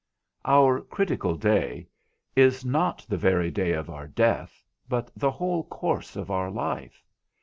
[0.45, 1.85] Our critical day
[2.35, 7.03] is not the very day of our death, but the whole course of our life.